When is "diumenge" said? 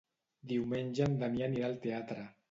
0.51-1.05